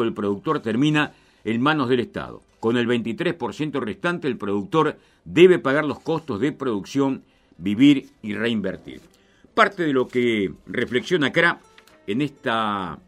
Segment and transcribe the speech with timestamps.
[0.00, 1.12] del productor termina
[1.44, 2.42] en manos del Estado.
[2.60, 7.24] Con el 23% restante, el productor debe pagar los costos de producción,
[7.58, 9.00] vivir y reinvertir.
[9.54, 11.60] Parte de lo que reflexiona acá
[12.06, 12.98] en esta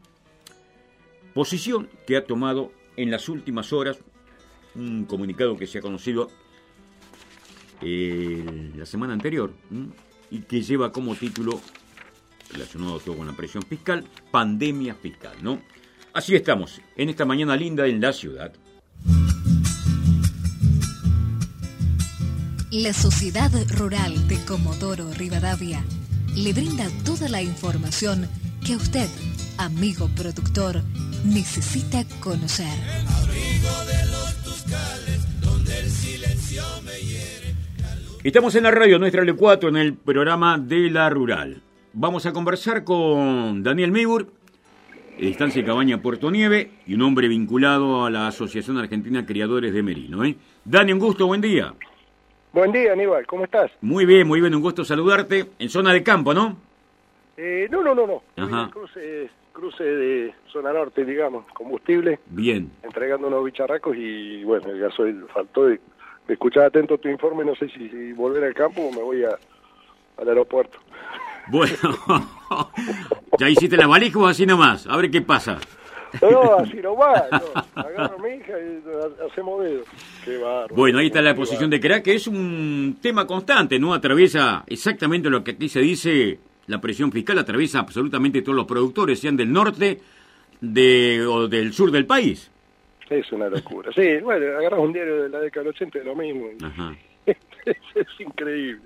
[1.33, 3.99] posición que ha tomado en las últimas horas
[4.75, 6.31] un comunicado que se ha conocido
[7.81, 9.53] eh, la semana anterior
[10.31, 11.61] y que lleva como título,
[12.53, 15.61] relacionado todo con la presión fiscal, pandemia fiscal, ¿no?
[16.15, 18.53] Así estamos, en esta mañana linda en la ciudad.
[22.71, 25.85] La Sociedad Rural de Comodoro Rivadavia
[26.37, 28.29] le brinda toda la información
[28.65, 29.09] que usted,
[29.59, 30.83] amigo productor,
[31.25, 32.79] necesita conocer.
[38.23, 41.61] Estamos en la radio nuestra L4 en el programa de la Rural.
[41.93, 44.33] Vamos a conversar con Daniel Meibur,
[45.19, 50.25] Estancia Cabaña Puerto Nieve y un hombre vinculado a la Asociación Argentina Criadores de Merino.
[50.25, 50.37] ¿eh?
[50.65, 51.73] Dani, un gusto, buen día.
[52.53, 53.71] Buen día, Aníbal, ¿cómo estás?
[53.81, 55.47] Muy bien, muy bien, un gusto saludarte.
[55.59, 56.57] En zona de campo, ¿no?
[57.37, 58.23] Eh, no, no, no, no.
[58.37, 58.71] Ajá.
[58.71, 62.21] Cruce, cruce de zona norte, digamos, combustible.
[62.27, 62.71] Bien.
[62.83, 65.73] Entregando unos bicharracos y, bueno, el gasoil faltó.
[65.73, 65.81] Y,
[66.27, 69.37] me escuchaba atento tu informe, no sé si, volver al campo o me voy a,
[70.17, 70.79] al aeropuerto.
[71.49, 71.77] Bueno,
[73.39, 74.87] ¿ya hiciste la valija o así nomás?
[74.87, 75.59] A ver qué pasa.
[76.23, 77.25] No, así nomás.
[77.31, 77.83] No.
[77.83, 79.85] Agarro a mi hija y hacemos dedo.
[80.25, 80.75] Qué bárbaro.
[80.75, 83.93] Bueno, ahí está la posición de Crack, que es un tema constante, ¿no?
[83.95, 89.19] Atraviesa exactamente lo que aquí se dice, la presión fiscal atraviesa absolutamente todos los productores,
[89.21, 90.01] sean del norte
[90.61, 92.51] de, o del sur del país.
[93.11, 93.93] Es una locura.
[93.95, 96.47] Sí, bueno, agarras un diario de la década del 80 es lo mismo.
[96.63, 96.97] Ajá.
[97.27, 98.83] es, increíble.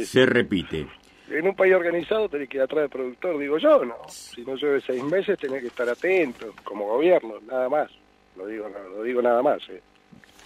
[0.00, 0.86] Se repite
[1.30, 3.96] en un país organizado tenés que ir atrás del productor, digo yo, ¿no?
[4.08, 7.90] Si no llueve seis meses tenés que estar atento, como gobierno, nada más.
[8.36, 9.60] Lo digo, lo digo nada más.
[9.70, 9.80] ¿eh?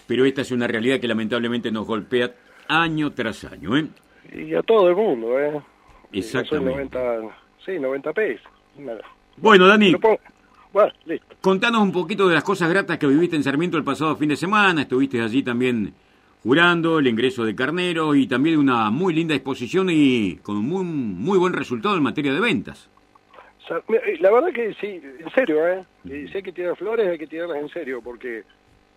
[0.06, 2.32] Pero esta es una realidad que lamentablemente nos golpea
[2.68, 3.88] año tras año, ¿eh?
[4.32, 5.60] Y a todo el mundo, ¿eh?
[6.12, 6.98] Exactamente.
[6.98, 8.48] 90, sí, 90 pesos.
[9.36, 9.94] Bueno, Dani.
[10.72, 11.34] Bueno, listo.
[11.40, 14.36] Contanos un poquito de las cosas gratas que viviste en Sarmiento el pasado fin de
[14.36, 14.82] semana.
[14.82, 15.92] Estuviste allí también
[16.42, 20.84] jurando el ingreso de carneros y también una muy linda exposición y con un muy,
[20.84, 22.88] muy buen resultado en materia de ventas.
[23.70, 25.84] Eh, la verdad que sí, en serio, ¿eh?
[26.04, 28.42] Si hay que tirar flores, hay que tirarlas en serio, porque,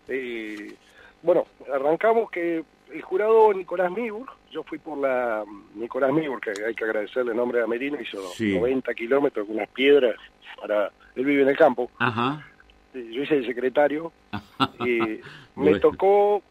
[0.08, 0.74] eh,
[1.22, 5.44] bueno, arrancamos que el jurado Nicolás Mibur, yo fui por la
[5.74, 9.68] Nicolás Mibur, que hay que agradecerle el nombre de Merino, hizo 90 kilómetros con unas
[9.68, 10.16] piedras
[10.60, 11.90] para, él vive en el campo.
[11.98, 12.44] Ajá.
[12.92, 14.12] Yo hice el secretario
[14.84, 15.20] y
[15.56, 16.42] me tocó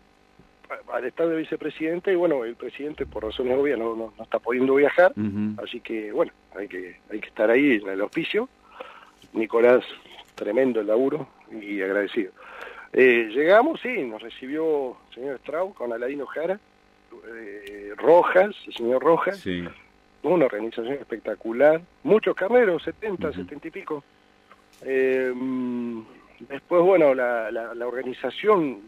[0.92, 4.76] al estar de vicepresidente y bueno, el presidente por razones obvias no, no, está pudiendo
[4.76, 5.14] viajar,
[5.64, 8.50] así que bueno, hay que, hay que estar ahí en el oficio.
[9.34, 9.84] Nicolás,
[10.36, 12.32] tremendo el laburo y agradecido.
[12.94, 16.60] Eh, llegamos, sí, nos recibió el señor Strauss con Aladino Jara,
[17.28, 19.44] eh, Rojas, el señor Rojas,
[20.22, 24.04] una organización espectacular, muchos carneros, 70, 70 y pico.
[24.84, 26.02] Eh, mm,
[26.50, 28.82] después, bueno, la, la, organización,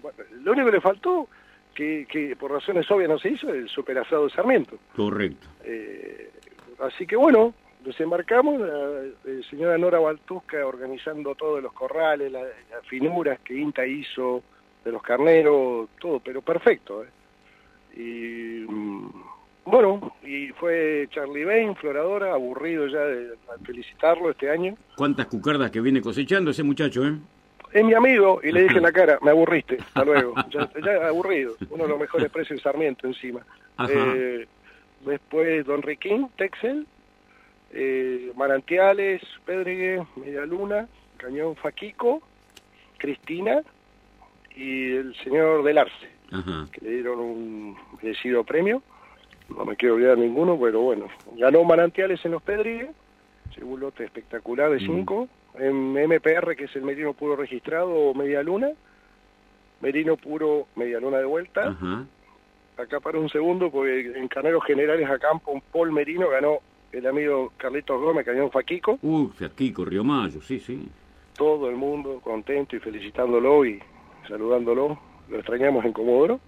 [0.43, 1.27] lo único que le faltó
[1.75, 4.77] que, por razones obvias no se hizo, el superasado de Sarmiento.
[4.95, 5.47] Correcto.
[5.63, 6.31] Eh,
[6.79, 7.53] así que bueno,
[7.83, 12.47] desembarcamos, la, señora Nora Baltusca organizando todos los corrales, las
[12.87, 14.41] finuras que INTA hizo
[14.83, 17.03] de los carneros, todo, pero perfecto.
[17.03, 17.07] ¿eh?
[17.97, 19.09] Y mm,
[19.65, 24.75] bueno, y fue Charlie Bain, floradora, aburrido ya de, de felicitarlo este año.
[24.95, 27.15] ¿Cuántas cucardas que viene cosechando ese muchacho, eh?
[27.75, 30.33] Es mi amigo, y le dije en la cara, me aburriste, hasta luego.
[30.49, 33.41] Ya, ya aburrido, uno de los mejores precios en Sarmiento encima.
[33.89, 34.47] Eh,
[35.05, 36.87] después Don Riquín, Texel,
[37.71, 40.87] eh, Manantiales, Pedregue, Media Luna,
[41.17, 42.21] Cañón Faquico,
[42.97, 43.61] Cristina
[44.55, 46.09] y el señor Del Arce,
[46.71, 48.81] que le dieron un merecido premio.
[49.49, 52.91] No me quiero olvidar ninguno, pero bueno, ganó Manantiales en los Pedregue,
[53.63, 55.27] un lote espectacular de 5
[55.59, 58.71] en MPR, que es el merino puro registrado, media luna,
[59.81, 61.75] merino puro, media luna de vuelta.
[62.77, 66.59] Acá para un segundo, porque en carneros generales a campo, un Paul Merino ganó
[66.91, 68.99] el amigo Carlitos Gómez, Cañón Faquico.
[69.01, 70.87] Uh, Faquico, Río Mayo, sí, sí.
[71.37, 73.81] Todo el mundo contento y felicitándolo y
[74.27, 74.99] saludándolo.
[75.29, 76.39] Lo extrañamos en Comodoro.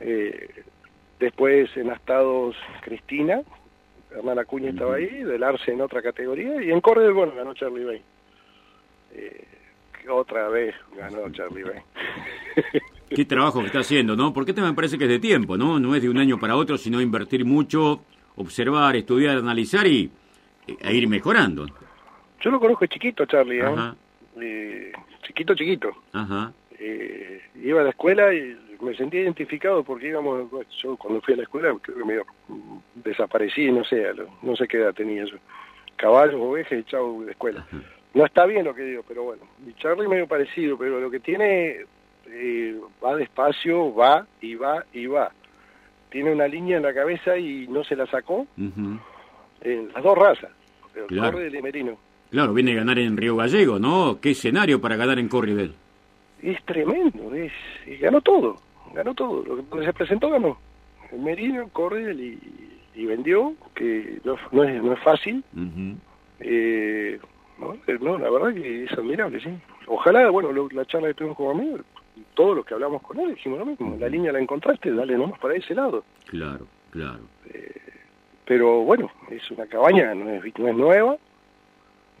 [0.00, 0.64] Eh,
[1.20, 3.42] después en Astados Cristina,
[4.14, 7.84] hermana Cuña estaba ahí, del Arce en otra categoría, y en Corredor, bueno, ganó Charlie
[7.84, 8.02] Bay.
[9.12, 9.44] Eh,
[10.08, 11.80] otra vez ganó Charlie Bay.
[13.08, 14.32] Qué trabajo que está haciendo, ¿no?
[14.32, 15.78] Porque este me parece que es de tiempo, ¿no?
[15.78, 18.02] No es de un año para otro, sino invertir mucho,
[18.36, 20.10] observar, estudiar, analizar y
[20.66, 21.66] e ir mejorando.
[22.40, 24.92] Yo lo conozco chiquito, Charlie, ¿eh?
[25.22, 25.90] chiquito, chiquito.
[26.12, 26.52] Ajá.
[26.78, 30.50] Eh, iba a la escuela y me sentía identificado porque íbamos,
[30.82, 32.24] yo cuando fui a la escuela creo que medio
[32.94, 34.06] desaparecí, no sé,
[34.42, 35.36] no sé qué edad tenía yo.
[35.96, 37.66] Caballos, ovejas y chau de escuela.
[38.14, 41.20] No está bien lo que digo, pero bueno, mi Charlie medio parecido, pero lo que
[41.20, 41.84] tiene
[42.26, 45.32] eh, va despacio, va y va y va.
[46.10, 48.46] Tiene una línea en la cabeza y no se la sacó.
[48.56, 50.50] En las dos razas,
[50.94, 51.40] el claro.
[51.42, 51.98] y el Merino.
[52.30, 54.18] Claro, viene a ganar en Río Gallego, ¿no?
[54.20, 55.74] ¿Qué escenario para ganar en Corrivel?
[56.50, 57.52] Es tremendo, es,
[58.00, 58.56] ganó todo
[58.94, 59.44] ganó todo.
[59.44, 60.56] Lo que se presentó ganó.
[61.12, 62.38] El Merino, corre y,
[62.94, 65.44] y, vendió, que no, no, es, no es fácil.
[66.40, 67.18] Eh,
[67.86, 69.50] eh, no, la verdad que es admirable, sí.
[69.86, 71.82] Ojalá, bueno, la charla que tuvimos con amigos,
[72.34, 73.96] todos los que hablamos con él dijimos lo mismo.
[73.98, 76.04] La línea la encontraste, dale nomás para ese lado.
[76.26, 77.20] Claro, claro.
[77.52, 77.80] Eh,
[78.46, 81.16] pero bueno, es una cabaña, no es, no es nueva,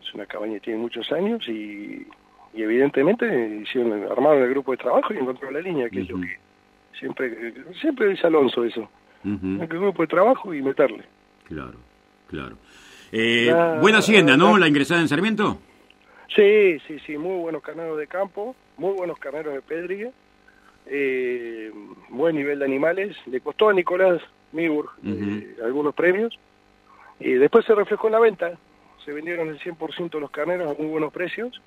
[0.02, 2.06] es una cabaña que tiene muchos años y,
[2.54, 6.20] y evidentemente hicieron, armaron el grupo de trabajo y encontraron la línea, que es lo
[6.20, 6.38] que
[6.98, 8.88] Siempre, siempre dice Alonso eso.
[9.24, 11.04] Uh que grupo de trabajo y meterle.
[11.44, 11.74] Claro,
[12.28, 12.56] claro.
[13.10, 14.58] Eh, buena hacienda, ¿no?
[14.58, 15.58] La ingresada en Sarmiento.
[16.34, 20.12] Sí, sí, sí, muy buenos carneros de campo, muy buenos carneros de Pedrigue,
[20.86, 21.72] eh,
[22.10, 23.16] buen nivel de animales.
[23.26, 24.20] Le costó a Nicolás
[24.52, 26.38] Mibur eh, algunos premios
[27.18, 28.58] y después se reflejó en la venta.
[29.04, 31.60] Se vendieron el 100% de los carneros a muy buenos precios.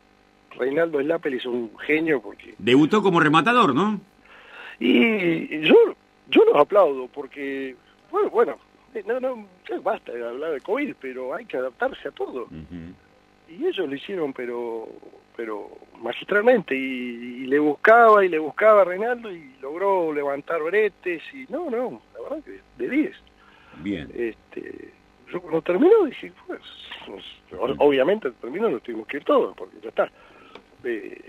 [0.55, 2.55] Reinaldo Slapel hizo un genio porque...
[2.57, 3.99] Debutó como rematador, ¿no?
[4.79, 5.75] Y yo,
[6.29, 7.75] yo los aplaudo porque,
[8.11, 8.57] bueno, bueno,
[8.93, 9.47] eh, no, no,
[9.81, 12.47] basta de hablar de COVID, pero hay que adaptarse a todo.
[13.49, 14.89] Y ellos lo hicieron, pero
[15.37, 15.69] pero
[16.01, 21.69] magistralmente, y, le buscaba y le buscaba a Reinaldo y logró levantar bretes, y no,
[21.69, 23.15] no, la verdad que de 10.
[23.83, 24.09] Bien.
[24.15, 24.91] Este,
[25.31, 26.59] yo cuando terminó dije, pues,
[27.77, 30.11] obviamente terminó nos tuvimos que ir todos, porque ya está.
[30.87, 31.21] Eh,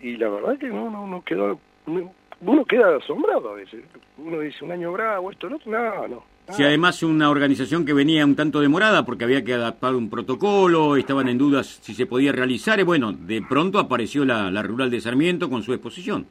[0.00, 3.82] y la verdad que no, no, no quedó, uno queda asombrado a veces.
[4.18, 6.24] Uno dice un año bravo, esto, no, no, no.
[6.50, 10.96] Si además una organización que venía un tanto demorada porque había que adaptar un protocolo,
[10.96, 14.90] estaban en dudas si se podía realizar, y bueno, de pronto apareció la, la Rural
[14.90, 16.26] de Sarmiento con su exposición.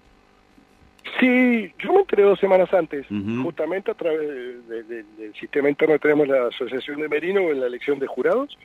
[1.20, 3.06] Sí, yo me enteré dos semanas antes,
[3.42, 8.00] justamente a través del sistema interno que tenemos la Asociación de Merino en la elección
[8.00, 8.58] de jurados,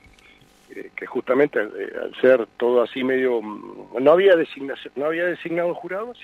[0.97, 5.75] que justamente eh, al, ser todo así medio, mm, no había designación, no había designado
[5.75, 6.19] jurados,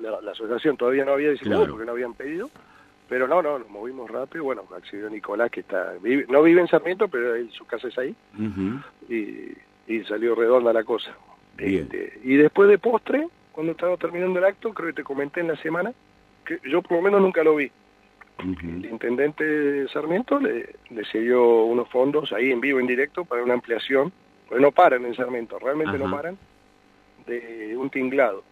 [0.00, 2.50] la, asociación todavía no había designado porque no habían pedido,
[3.08, 5.94] pero no, no, nos movimos rápido, bueno, accedió Nicolás que está,
[6.28, 8.14] no vive en Sarmiento, pero su casa es ahí,
[9.08, 11.16] y, salió redonda la cosa.
[11.56, 15.48] Este, y después de postre, cuando estaba terminando el acto, creo que te comenté en
[15.48, 15.92] la semana,
[16.44, 17.72] que yo por lo menos nunca lo vi.
[18.38, 23.42] El intendente de Sarmiento le, le cedió unos fondos ahí en vivo, en directo, para
[23.42, 24.12] una ampliación,
[24.48, 26.38] porque no paran en Sarmiento, realmente no paran,
[27.26, 28.44] de un tinglado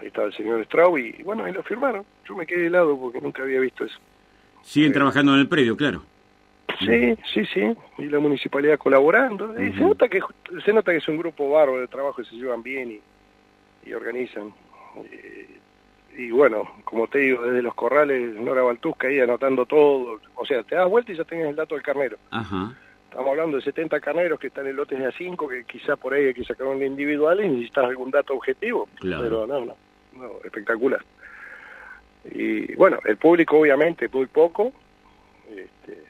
[0.00, 2.04] ahí estaba el señor Straub y bueno, ahí lo firmaron.
[2.28, 3.98] Yo me quedé helado porque nunca había visto eso.
[4.62, 6.02] Siguen trabajando en el predio, claro.
[6.80, 9.54] Sí, sí, sí, y la municipalidad colaborando.
[9.54, 10.20] se, nota que,
[10.64, 13.00] se nota que es un grupo bárbaro de trabajo y se llevan bien
[13.86, 14.52] y, organizan.
[15.10, 15.58] Eh,
[16.16, 20.20] y bueno, como te digo, desde los corrales, Nora Baltusca ahí anotando todo.
[20.34, 22.16] O sea, te das vuelta y ya tenés el dato del carnero.
[22.30, 22.74] Ajá.
[23.04, 26.26] Estamos hablando de 70 carneros que están en lotes de A5, que quizá por ahí
[26.26, 28.88] hay que sacar un individual y necesitas algún dato objetivo.
[28.98, 29.22] Claro.
[29.22, 29.76] Pero no, no
[30.44, 31.04] espectacular.
[32.24, 34.72] Y bueno, el público obviamente muy poco,
[35.50, 36.02] este,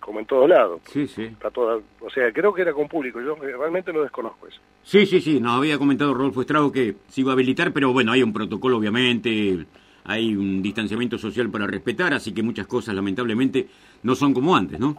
[0.00, 0.80] como en todos lados.
[0.84, 1.24] Sí, sí.
[1.24, 4.60] Está toda, o sea, creo que era con público, yo realmente lo desconozco eso.
[4.82, 8.12] Sí, sí, sí, nos había comentado Rodolfo Estrago que se iba a habilitar, pero bueno,
[8.12, 9.66] hay un protocolo obviamente,
[10.04, 13.66] hay un distanciamiento social para respetar, así que muchas cosas lamentablemente
[14.02, 14.96] no son como antes, ¿no?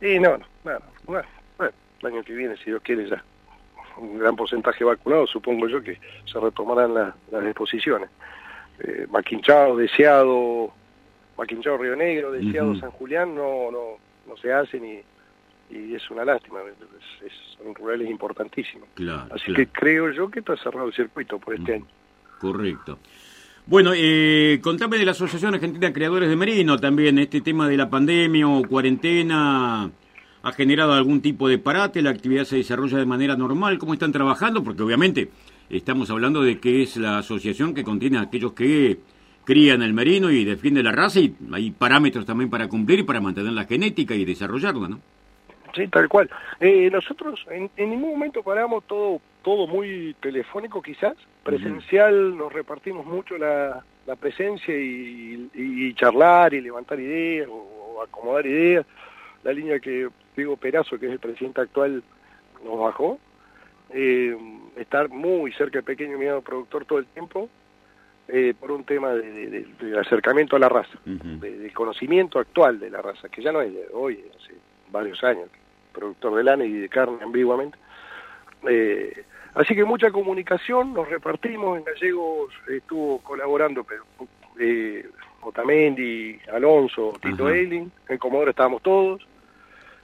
[0.00, 1.26] Sí, no, no, no, bueno,
[1.58, 3.22] el año que viene, si Dios quiere ya
[3.98, 5.98] un gran porcentaje vacunado, supongo yo que
[6.30, 8.10] se retomarán las exposiciones.
[8.78, 10.70] Eh, Maquinchao, Deseado,
[11.38, 13.96] Maquinchao Río Negro, Deseado San Julián no, no,
[14.26, 16.60] no se hacen y, y es una lástima,
[17.56, 18.88] son rurales importantísimos.
[19.30, 21.86] Así que creo yo que está cerrado el circuito por este año.
[22.38, 22.98] Correcto.
[23.66, 27.76] Bueno, eh, contame de la Asociación Argentina de Creadores de Merino también, este tema de
[27.76, 29.90] la pandemia o cuarentena
[30.42, 34.12] ha generado algún tipo de parate, la actividad se desarrolla de manera normal, ¿cómo están
[34.12, 34.62] trabajando?
[34.62, 35.30] Porque obviamente
[35.68, 39.00] estamos hablando de que es la asociación que contiene a aquellos que
[39.46, 43.20] crían el merino y defienden la raza y hay parámetros también para cumplir y para
[43.20, 45.00] mantener la genética y desarrollarla, ¿no?
[45.74, 46.28] Sí, tal cual.
[46.58, 53.38] Eh, nosotros en, ningún momento paramos todo todo muy telefónico quizás, presencial, nos repartimos mucho
[53.38, 53.84] la,
[54.18, 58.84] presencia y, charlar y levantar ideas o acomodar ideas.
[59.44, 62.02] La línea que Diego Perazo, que es el presidente actual,
[62.64, 63.20] nos bajó.
[63.90, 64.36] Eh,
[64.76, 67.48] estar muy cerca del pequeño y mediano productor todo el tiempo,
[68.28, 69.66] eh, por un tema de,
[70.00, 73.86] acercamiento a la raza, de, conocimiento actual de la raza, que ya no es de
[73.92, 74.54] hoy, hace
[74.90, 75.48] varios años,
[75.92, 77.78] productor de lana y de carne ambiguamente.
[78.68, 84.04] Eh, así que mucha comunicación, nos repartimos, en Gallegos estuvo colaborando pero,
[84.58, 85.08] eh,
[85.42, 89.24] Otamendi, Alonso, Tito Eiling, en Comodoro estábamos todos,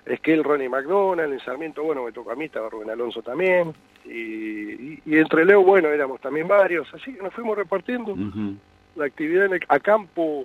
[0.07, 3.23] es que el Ronnie McDonald, en Sarmiento, bueno, me tocó a mí, estaba Rubén Alonso
[3.23, 8.17] también, y, entre Leo, bueno, éramos también varios, así que nos fuimos repartiendo.
[8.97, 10.45] La actividad a campo,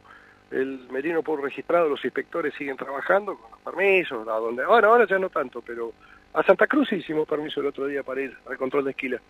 [0.51, 5.07] el merino por registrado, los inspectores siguen trabajando con los permisos, a donde, ahora, ahora
[5.07, 5.91] ya no tanto, pero
[6.33, 9.21] a Santa Cruz hicimos permiso el otro día para ir al control de esquila,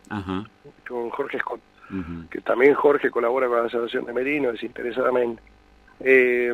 [0.87, 1.61] con Jorge Scott,
[2.29, 5.41] que también Jorge colabora con la Asociación de Merinos desinteresadamente.
[5.99, 6.53] Eh,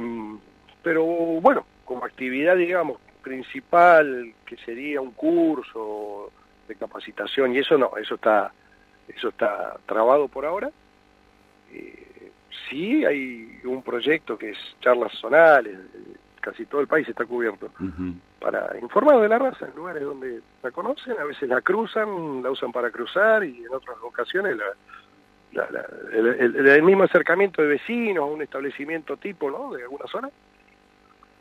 [0.82, 6.32] pero bueno, como actividad, digamos, principal, que sería un curso
[6.68, 8.52] de capacitación, y eso no, eso está,
[9.08, 10.72] eso está trabado por ahora.
[11.72, 12.32] Eh,
[12.70, 15.78] sí hay un proyecto que es charlas zonales,
[16.40, 17.70] casi todo el país está cubierto,
[18.40, 22.52] para informar de la raza en lugares donde la conocen, a veces la cruzan, la
[22.52, 24.58] usan para cruzar y en otras ocasiones
[26.12, 29.74] el, mismo acercamiento de vecinos a un establecimiento tipo ¿no?
[29.74, 30.30] de alguna zona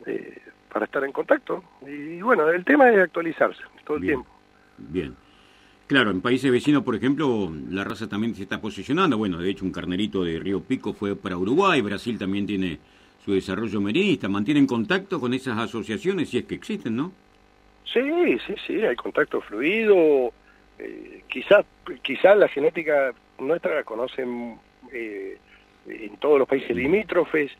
[0.05, 1.63] eh, para estar en contacto.
[1.85, 4.29] Y bueno, el tema es actualizarse todo el tiempo.
[4.77, 5.15] Bien.
[5.87, 9.17] Claro, en países vecinos, por ejemplo, la raza también se está posicionando.
[9.17, 11.81] Bueno, de hecho, un carnerito de Río Pico fue para Uruguay.
[11.81, 12.79] Brasil también tiene
[13.23, 14.29] su desarrollo merinista.
[14.29, 17.11] ¿Mantienen contacto con esas asociaciones si es que existen, no?
[17.85, 18.01] Sí,
[18.47, 20.33] sí, sí, hay contacto fluido.
[20.79, 21.65] Eh, quizás
[22.01, 24.57] quizás la genética nuestra la conocen
[24.91, 25.37] eh,
[25.87, 27.51] en todos los países limítrofes.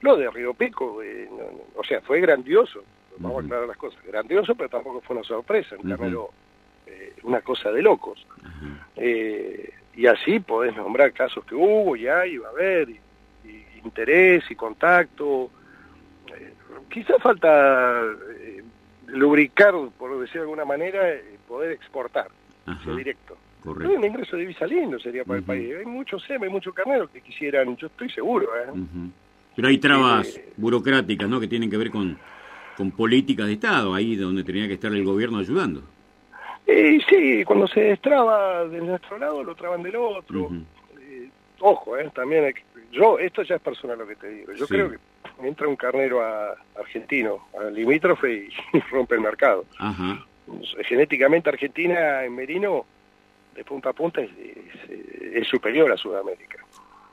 [0.00, 1.28] Lo de Río Pico, eh,
[1.76, 2.84] o sea, fue grandioso,
[3.18, 5.88] vamos a aclarar las cosas, grandioso, pero tampoco fue una sorpresa, en
[6.86, 8.26] eh, una cosa de locos.
[8.96, 12.88] Eh, y así podés nombrar casos que hubo y hay, va a haber,
[13.84, 15.50] interés y contacto.
[16.88, 18.02] quizás falta
[19.08, 21.00] lubricar, por decir de alguna manera,
[21.46, 22.28] poder exportar,
[22.96, 23.36] directo.
[23.62, 23.94] Correcto.
[23.94, 25.74] Un ingreso de divisa lindo sería para el país.
[25.78, 29.10] Hay muchos SEM, hay muchos carneros que quisieran, yo estoy seguro, ¿eh?
[29.56, 31.40] Pero hay trabas burocráticas, ¿no?
[31.40, 32.18] Que tienen que ver con,
[32.76, 35.82] con políticas de Estado, ahí donde tenía que estar el gobierno ayudando.
[36.66, 40.50] Y sí, cuando se destraba de nuestro lado, lo traban del otro.
[40.98, 41.28] Eh,
[41.60, 42.54] ojo, eh, también
[42.90, 44.52] yo, esto ya es personal lo que te digo.
[44.52, 44.98] Yo creo que
[45.42, 48.32] entra un carnero a, argentino, al limítrofe
[48.72, 49.64] y, rompe el mercado.
[49.78, 50.24] Ajá.
[50.86, 52.84] Genéticamente Argentina en Merino,
[53.54, 56.64] de punta a punta, es, superior a Sudamérica.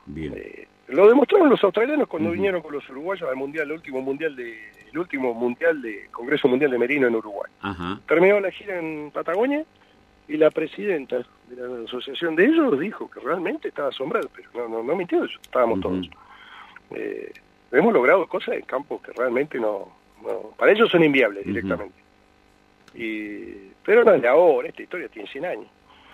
[0.06, 0.34] Bien.
[0.36, 4.36] Eh, lo demostraron los australianos cuando vinieron con los uruguayos al mundial, el último mundial
[4.36, 7.50] de, el último mundial de Congreso Mundial de Merino en Uruguay.
[8.06, 9.64] Terminó la gira en Patagonia
[10.28, 14.68] y la presidenta de la asociación de ellos dijo que realmente estaba asombrada, pero no,
[14.68, 16.08] no, no mintió, estábamos todos.
[16.94, 17.32] Eh,
[17.70, 19.88] hemos logrado cosas en campos que realmente no,
[20.56, 21.94] para ellos son inviables directamente.
[22.94, 25.66] Y, pero no es de ahora, esta historia tiene 100 años.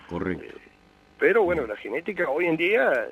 [0.07, 0.45] Correcto.
[0.45, 0.69] Eh,
[1.19, 3.07] pero bueno, la genética hoy en día,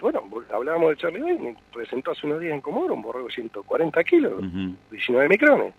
[0.00, 0.22] bueno,
[0.52, 4.42] hablábamos de Charlie Bay, presentó hace unos días en Comoro un borrego de 140 kilos,
[4.90, 5.74] 19 micrones.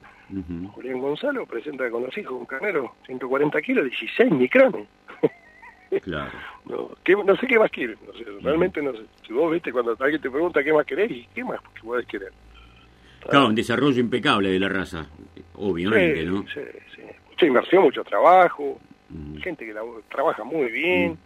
[0.73, 4.87] Julián Gonzalo presenta con los hijos un carnero, 140 kilos, 16 micrones.
[6.01, 6.31] Claro.
[6.65, 7.95] no, sé qué más quieren,
[8.41, 9.03] realmente no sé.
[9.25, 12.33] Si vos viste cuando alguien te pregunta qué más querés, ¿y qué más podés querer?
[13.21, 15.07] Claro, un desarrollo impecable de la raza,
[15.53, 16.41] obviamente, ¿no?
[16.53, 16.59] Sí,
[16.93, 17.03] sí.
[17.29, 18.77] Mucha inversión, mucho trabajo,
[19.41, 19.73] gente que
[20.09, 21.17] trabaja muy bien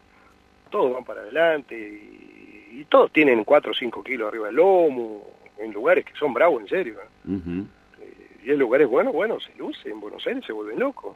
[0.71, 2.40] todos van para adelante y,
[2.85, 6.67] todos tienen 4 o 5 kilos arriba del lomo, en lugares que son bravos, en
[6.67, 6.99] serio.
[7.01, 7.63] ¿eh?
[8.01, 11.15] Eh, y en lugares buenos, bueno, se luce, en Buenos Aires se vuelven locos.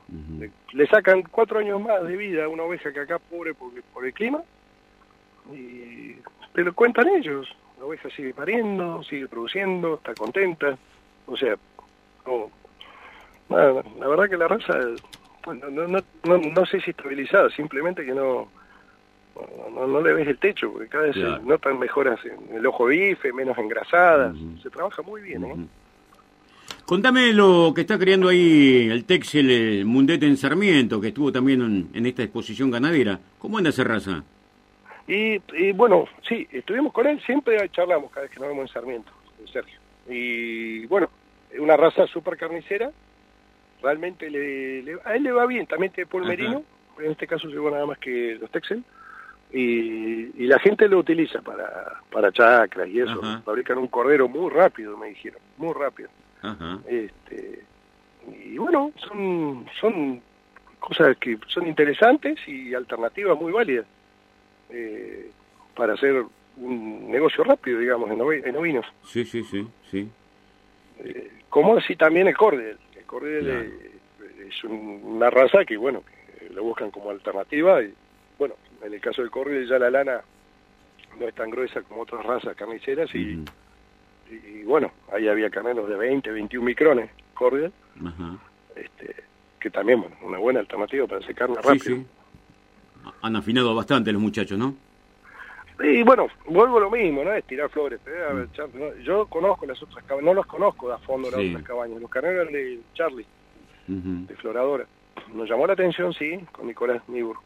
[0.74, 4.06] le, sacan cuatro años más de vida a una oveja que acá pobre por, por
[4.06, 4.44] el clima,
[5.52, 6.16] y
[6.54, 7.48] te lo cuentan ellos.
[7.80, 10.78] La oveja sigue pariendo, sigue produciendo, está contenta.
[11.26, 11.58] O sea,
[13.50, 14.80] la verdad que la raza,
[15.48, 18.50] no, no, no, no sé si estabilizada, simplemente que no
[19.74, 22.86] no, no, le ves el techo, porque cada vez se notan mejoras en el ojo
[22.86, 25.44] bife, menos engrasadas, se trabaja muy bien.
[25.44, 25.68] ¿eh?
[26.86, 31.90] Contame lo que está creando ahí el Texel el Mundete en Sarmiento, que estuvo también
[31.94, 33.20] en, esta exposición ganadera.
[33.40, 34.24] ¿Cómo anda esa raza?
[35.08, 35.40] Y,
[35.74, 39.12] bueno, sí, estuvimos con él, siempre charlamos cada vez que nos vemos en Sarmiento,
[39.52, 39.80] Sergio.
[40.08, 41.10] Y bueno,
[41.52, 42.92] es una raza súper carnicera,
[43.82, 46.64] realmente le, a él le va bien, también tiene polmerino,
[47.00, 48.84] en este caso llegó nada más que los Texel
[49.58, 53.22] y, la gente lo utiliza para, para chacras y eso.
[53.44, 56.10] Fabrican un cordero muy rápido, me dijeron, muy rápido.
[56.86, 57.64] Este,
[58.44, 60.22] y bueno, son, son
[60.80, 63.86] cosas que son interesantes y alternativas muy válidas
[64.70, 65.32] eh,
[65.76, 66.26] para hacer
[66.58, 68.86] un negocio rápido, digamos, en, ovinos.
[69.06, 70.10] Sí, sí, sí, sí.
[71.00, 72.78] Eh, como así también el cordel.
[72.96, 73.74] El cordel
[74.48, 76.04] es una raza que, bueno,
[76.40, 77.94] que lo buscan como alternativa y,
[78.38, 78.56] bueno,
[78.86, 80.22] en el caso del cordel ya la lana
[81.20, 83.44] no es tan gruesa como otras razas carniceras y,
[84.30, 87.72] y, bueno, ahí había carneros de 20, 21 micrones, cordel,
[88.76, 89.16] este,
[89.60, 92.04] que también, bueno, una buena alternativa para hacer carne rápido.
[93.22, 94.76] Han afinado bastante los muchachos, ¿no?
[95.84, 97.34] Y bueno, vuelvo a lo mismo, ¿no?
[97.34, 98.00] Es tirar flores.
[98.06, 99.02] Mm.
[99.04, 102.02] Yo conozco las otras cabañas, no los conozco a fondo las otras cabañas.
[102.02, 103.26] Los carneros de Charlie,
[103.88, 104.86] de Floradora.
[105.34, 107.38] Nos llamó la atención, sí, con Nicolás Nibur.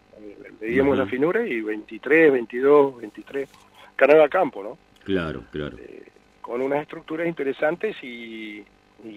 [0.60, 3.50] Le dimos la finura y 23, 22, 23.
[3.96, 4.78] Carnero a campo, ¿no?
[5.04, 5.78] Claro, claro.
[5.78, 6.04] Eh,
[6.42, 8.64] con unas estructuras interesantes y,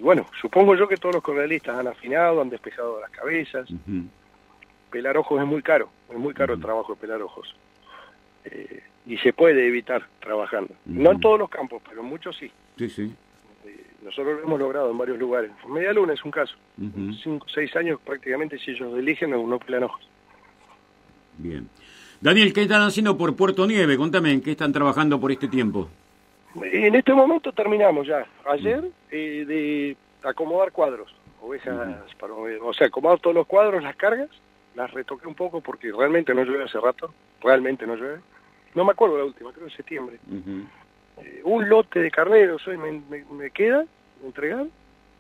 [0.01, 3.69] bueno, supongo yo que todos los correalistas han afinado, han despejado las cabezas.
[4.91, 7.55] Pelar ojos es muy caro, es muy caro el trabajo de pelar ojos.
[8.45, 10.75] Eh, y se puede evitar trabajando.
[10.85, 12.51] No en todos los campos, pero en muchos sí.
[12.77, 13.15] Sí, sí.
[13.65, 15.51] Eh, nosotros lo hemos logrado en varios lugares.
[15.69, 16.55] Media Luna es un caso.
[17.23, 20.07] Cinco, seis años prácticamente si ellos eligen no pelan ojos.
[21.39, 21.69] Bien.
[22.21, 23.97] Daniel, ¿qué están haciendo por Puerto Nieve?
[23.97, 25.89] Contame, ¿en qué están trabajando por este tiempo?
[26.55, 31.75] En este momento terminamos ya, ayer, eh, de acomodar cuadros, ovejas,
[32.21, 34.29] para, o sea, acomodar todos los cuadros, las cargas,
[34.75, 38.21] las retoqué un poco porque realmente no llueve hace rato, realmente no llueve
[38.75, 40.19] no me acuerdo la última, creo en septiembre.
[41.19, 43.85] Eh, un lote de carneros hoy me, queda
[44.25, 44.67] entregar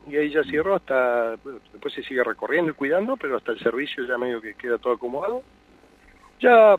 [0.09, 1.37] y ahí ya cierro hasta,
[1.73, 4.95] después se sigue recorriendo y cuidando, pero hasta el servicio ya medio que queda todo
[4.95, 5.43] acomodado.
[6.43, 6.77] Ya,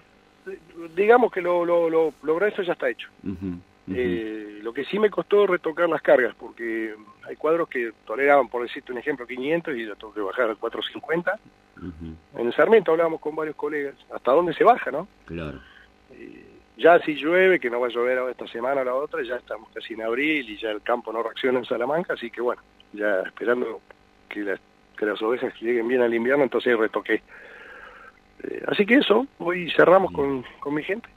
[0.96, 3.10] digamos que lo, lo, lo, grueso ya está hecho.
[3.88, 6.96] Eh, lo que sí me costó retocar las cargas, porque
[7.28, 10.56] hay cuadros que toleraban, por decirte un ejemplo, 500 y yo tengo que bajar a
[10.56, 11.40] 450.
[12.38, 15.08] En el Sarmiento hablábamos con varios colegas, hasta dónde se baja, ¿no?
[15.26, 15.60] Claro.
[16.12, 16.46] Eh,
[16.78, 19.70] ya si llueve, que no va a llover esta semana o la otra, ya estamos
[19.74, 22.62] casi en abril y ya el campo no reacciona en Salamanca, así que bueno,
[22.94, 23.82] ya esperando
[24.30, 24.60] que las,
[24.98, 27.22] que las ovejas lleguen bien al invierno, entonces retoqué.
[28.44, 31.08] Eh, así que eso, hoy cerramos con, con mi gente.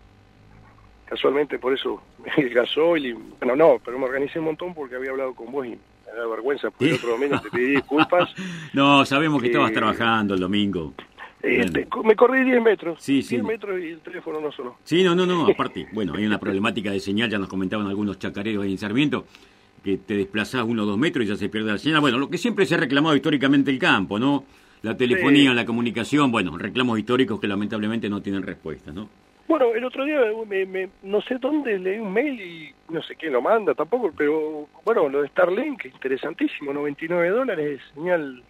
[1.06, 2.02] Casualmente por eso
[2.36, 5.66] el gasoil y, bueno, no, pero me organicé un montón porque había hablado con vos
[5.66, 8.30] y me da vergüenza, porque el otro domingo te pedí disculpas.
[8.72, 10.94] no, sabemos que estabas trabajando el domingo.
[11.42, 12.98] Este, me corrí 10 metros.
[13.00, 14.78] Sí, 10 metros y el teléfono no sonó.
[14.82, 15.46] Sí, no, no, no.
[15.50, 19.26] Aparte, bueno, hay una problemática de señal, ya nos comentaban algunos chacareros ahí en Sarmiento,
[19.84, 22.00] que te desplazás uno o dos metros y ya se pierde la señal.
[22.00, 24.44] Bueno, lo que siempre se ha reclamado históricamente el campo, ¿no?
[24.86, 29.08] La telefonía, la comunicación, bueno, reclamos históricos que lamentablemente no tienen respuesta, ¿no?
[29.48, 33.32] Bueno, el otro día me, no sé dónde leí un mail y no sé quién
[33.32, 38.40] lo manda tampoco, pero bueno, lo de Starlink, interesantísimo, 99 dólares, señal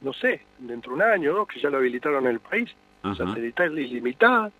[0.00, 2.70] no sé, dentro de un año, dos, que ya lo habilitaron en el país,
[3.14, 4.50] satelital ilimitada.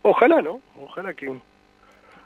[0.00, 0.62] Ojalá, ¿no?
[0.80, 1.30] Ojalá que...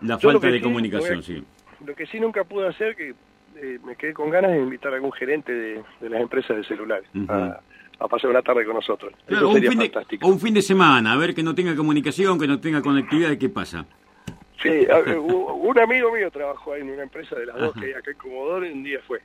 [0.01, 1.45] La falta de comunicación, sí.
[1.85, 3.15] Lo que sí nunca pude hacer, que
[3.57, 7.09] eh, me quedé con ganas de invitar a algún gerente de, las empresas de celulares
[7.29, 7.61] a,
[8.07, 9.13] pasar una tarde con nosotros.
[9.27, 10.27] Eso sería fantástico.
[10.27, 13.37] o un fin de semana, a ver que no tenga comunicación, que no tenga conectividad,
[13.37, 13.85] ¿qué pasa?
[14.63, 14.69] Sí,
[15.19, 18.19] un amigo mío trabajó ahí en una empresa de las dos que hay acá en
[18.19, 19.21] Comodoro y un día fue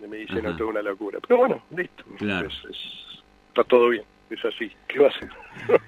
[0.00, 1.18] de medicina, toda una locura.
[1.26, 2.04] Pero bueno, listo.
[2.20, 4.70] está todo bien, es así.
[4.88, 5.30] ¿Qué va a ser?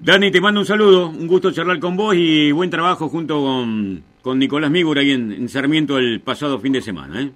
[0.00, 4.02] Dani, te mando un saludo, un gusto charlar con vos y buen trabajo junto con,
[4.20, 7.22] con Nicolás Migura ahí en, Sarmiento el pasado fin de semana.
[7.22, 7.30] ¿eh?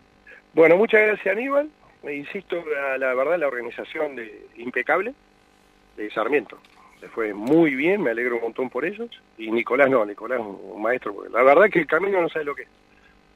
[0.52, 1.68] Bueno, muchas gracias Aníbal.
[2.06, 5.12] Me insisto, la, la verdad, la organización de impecable
[5.96, 6.56] de Sarmiento.
[7.00, 9.10] Se fue muy bien, me alegro un montón por ellos.
[9.36, 12.54] Y Nicolás no, Nicolás un maestro, porque la verdad que el camino no sabe lo
[12.54, 12.68] que es.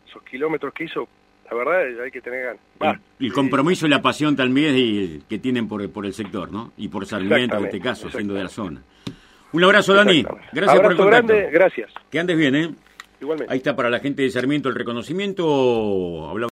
[0.08, 1.08] Esos kilómetros que hizo
[1.50, 3.00] la verdad hay que tener ganas.
[3.18, 6.72] el compromiso y la pasión también que tienen por, por el sector, ¿no?
[6.76, 8.84] Y por Sarmiento en este caso, siendo de la zona.
[9.52, 10.24] Un abrazo, Dani.
[10.52, 11.32] Gracias por el contacto.
[11.32, 11.92] grande, gracias.
[12.08, 12.70] Que andes bien, ¿eh?
[13.20, 13.52] Igualmente.
[13.52, 16.28] Ahí está para la gente de Sarmiento el reconocimiento.